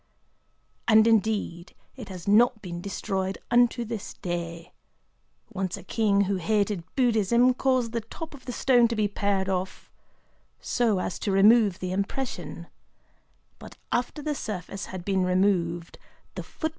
[0.87, 4.73] And indeed it has not been destroyed unto this day.
[5.53, 9.47] Once a king who hated Buddhism caused the top of the stone to be pared
[9.47, 9.91] off,
[10.59, 12.65] so as to remove the impression;
[13.59, 16.69] but after the surface had been removed, the footprints reappeared upon the stone."